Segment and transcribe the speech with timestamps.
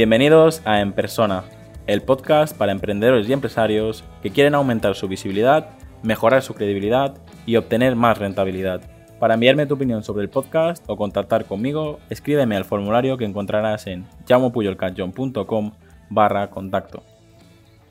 [0.00, 1.44] Bienvenidos a En Persona,
[1.86, 5.72] el podcast para emprendedores y empresarios que quieren aumentar su visibilidad,
[6.02, 8.80] mejorar su credibilidad y obtener más rentabilidad.
[9.18, 13.86] Para enviarme tu opinión sobre el podcast o contactar conmigo, escríbeme al formulario que encontrarás
[13.88, 15.72] en llamopuyolcanchon.com
[16.08, 17.02] barra contacto.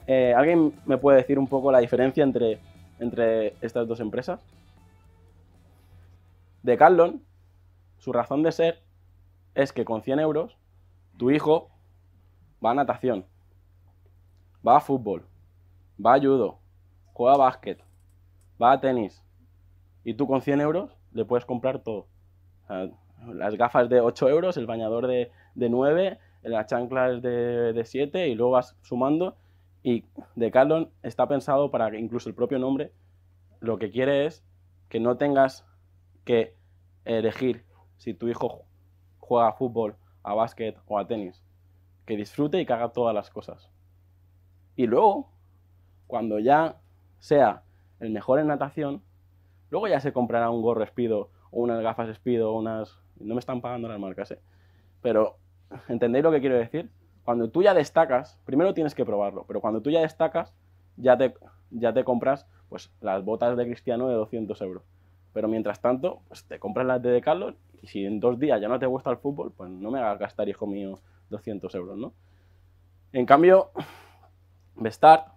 [0.07, 2.57] Eh, ¿Alguien me puede decir un poco la diferencia entre,
[2.99, 4.39] entre estas dos empresas?
[6.63, 7.21] Decathlon,
[7.99, 8.81] su razón de ser
[9.53, 10.57] es que con 100 euros
[11.15, 11.69] tu hijo
[12.63, 13.25] va a natación,
[14.65, 15.25] va a fútbol,
[16.03, 16.59] va a judo,
[17.13, 17.79] juega a básquet,
[18.61, 19.23] va a tenis.
[20.03, 22.07] Y tú con 100 euros le puedes comprar todo.
[23.27, 28.35] las gafas de 8 euros, el bañador de, 9, las chanclas de, de 7 y
[28.35, 29.35] luego vas sumando.
[29.81, 32.91] Y Decathlon está pensado para que incluso el propio nombre
[33.61, 34.43] lo que quiere es
[34.89, 35.65] que no tengas
[36.25, 36.55] que
[37.05, 37.63] elegir
[37.97, 38.65] si tu hijo
[39.19, 41.43] juega a fútbol, a básquet o a tenis
[42.09, 43.69] que disfrute y que haga todas las cosas.
[44.75, 45.29] Y luego,
[46.07, 46.77] cuando ya
[47.19, 47.61] sea
[47.99, 49.03] el mejor en natación,
[49.69, 52.97] luego ya se comprará un gorro espido o unas gafas espido o unas...
[53.19, 54.39] No me están pagando las marcas, ¿eh?
[55.03, 55.37] Pero,
[55.87, 56.89] ¿entendéis lo que quiero decir?
[57.23, 60.55] Cuando tú ya destacas, primero tienes que probarlo, pero cuando tú ya destacas,
[60.97, 61.35] ya te,
[61.69, 64.83] ya te compras pues, las botas de Cristiano de 200 euros.
[65.31, 68.67] Pero mientras tanto, pues, te compras las de Decathlon y si en dos días ya
[68.67, 70.99] no te gusta el fútbol, pues no me hagas gastar, hijo mío,
[71.29, 72.13] 200 euros, ¿no?
[73.11, 73.71] En cambio,
[74.75, 75.27] Bestart,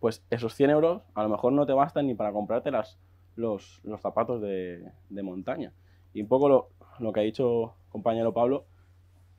[0.00, 2.98] pues esos 100 euros a lo mejor no te bastan ni para comprarte las,
[3.36, 5.72] los, zapatos de, montaña.
[6.12, 8.64] Y un poco lo, lo, que ha dicho compañero Pablo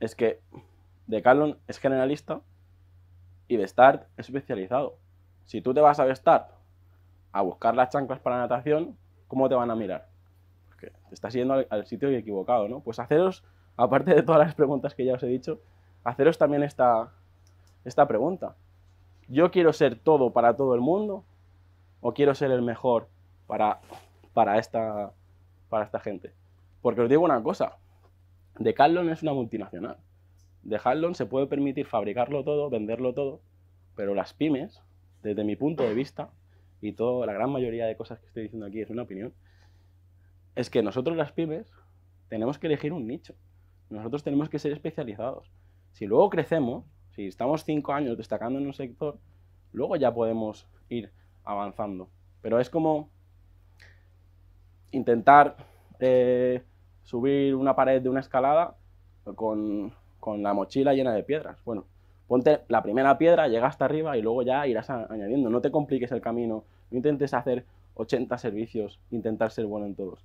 [0.00, 0.40] es que
[1.06, 2.40] Decathlon es generalista
[3.48, 4.96] y Bestart es especializado.
[5.44, 6.50] Si tú te vas a Bestart
[7.32, 8.96] a buscar las chanclas para natación,
[9.28, 10.08] ¿cómo te van a mirar?
[10.68, 12.80] Porque te estás yendo al, al sitio equivocado, ¿no?
[12.80, 13.44] Pues haceros
[13.80, 15.60] aparte de todas las preguntas que ya os he dicho,
[16.04, 17.12] haceros también esta,
[17.84, 18.54] esta pregunta.
[19.28, 21.24] ¿Yo quiero ser todo para todo el mundo
[22.02, 23.08] o quiero ser el mejor
[23.46, 23.80] para,
[24.34, 25.12] para, esta,
[25.70, 26.32] para esta gente?
[26.82, 27.78] Porque os digo una cosa,
[28.58, 29.96] Decathlon es una multinacional.
[30.62, 33.40] Decathlon se puede permitir fabricarlo todo, venderlo todo,
[33.96, 34.82] pero las pymes,
[35.22, 36.28] desde mi punto de vista,
[36.82, 39.32] y toda la gran mayoría de cosas que estoy diciendo aquí es una opinión,
[40.54, 41.66] es que nosotros las pymes
[42.28, 43.34] tenemos que elegir un nicho.
[43.90, 45.50] Nosotros tenemos que ser especializados.
[45.92, 49.18] Si luego crecemos, si estamos cinco años destacando en un sector,
[49.72, 51.10] luego ya podemos ir
[51.44, 52.08] avanzando.
[52.40, 53.10] Pero es como
[54.92, 55.56] intentar
[55.98, 56.62] eh,
[57.02, 58.76] subir una pared de una escalada
[59.34, 61.62] con, con, la mochila llena de piedras.
[61.64, 61.84] Bueno,
[62.28, 65.50] ponte la primera piedra, llega hasta arriba y luego ya irás añadiendo.
[65.50, 67.64] No te compliques el camino, no intentes hacer
[67.94, 70.24] 80 servicios, intentar ser bueno en todos.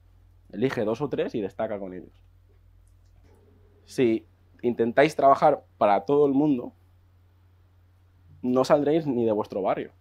[0.52, 2.14] Elige dos o tres y destaca con ellos
[3.86, 4.26] si
[4.62, 6.74] intentáis trabajar para todo el mundo,
[8.42, 9.92] no saldréis ni de vuestro barrio.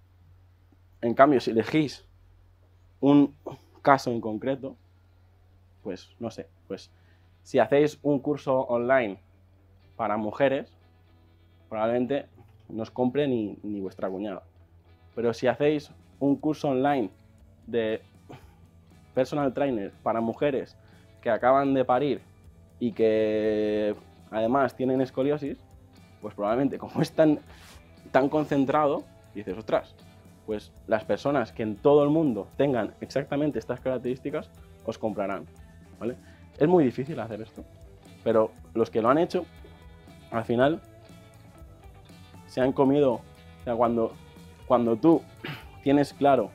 [1.01, 2.05] En cambio, si elegís
[3.01, 3.35] un
[3.83, 4.77] caso en concreto,
[5.83, 6.91] pues no sé, pues
[7.43, 9.19] si hacéis un curso online
[9.97, 10.75] para mujeres,
[11.69, 12.27] probablemente
[12.69, 14.43] no os compre ni, ni vuestra cuñada.
[15.15, 17.11] Pero si hacéis un curso online
[17.67, 18.01] de
[19.15, 20.77] personal trainer para mujeres
[21.21, 22.21] que acaban de parir
[22.81, 23.95] y que
[24.31, 25.59] además tienen escoliosis,
[26.21, 27.41] pues probablemente como es tan,
[28.11, 29.05] tan concentrado,
[29.35, 29.95] dices, ostras,
[30.47, 34.51] pues las personas que en todo el mundo tengan exactamente estas características,
[34.85, 35.47] os comprarán.
[35.99, 36.17] ¿vale?
[36.59, 37.65] Es muy difícil hacer esto,
[38.23, 39.45] pero los que lo han hecho,
[40.31, 40.81] al final,
[42.47, 43.21] se han comido, o
[43.65, 44.13] sea, cuando,
[44.67, 45.23] cuando tú
[45.83, 46.51] tienes claro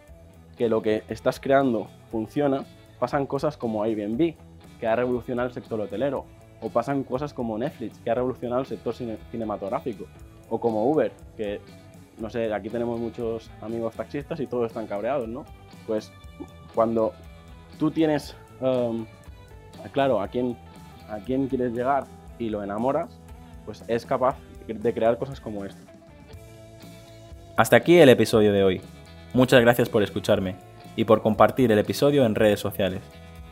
[0.57, 2.65] que lo que estás creando funciona,
[2.99, 4.35] pasan cosas como Airbnb,
[4.79, 6.25] que ha revolucionado el sector hotelero,
[6.61, 10.05] o pasan cosas como Netflix, que ha revolucionado el sector cinematográfico,
[10.49, 11.61] o como Uber, que,
[12.17, 15.45] no sé, aquí tenemos muchos amigos taxistas y todos están cabreados, ¿no?
[15.87, 16.11] Pues
[16.75, 17.13] cuando
[17.77, 19.05] tú tienes um,
[19.91, 20.57] claro a quién,
[21.09, 22.05] a quién quieres llegar
[22.37, 23.09] y lo enamoras,
[23.65, 24.35] pues es capaz
[24.67, 25.81] de crear cosas como esta.
[27.55, 28.81] Hasta aquí el episodio de hoy.
[29.33, 30.55] Muchas gracias por escucharme
[30.95, 33.01] y por compartir el episodio en redes sociales.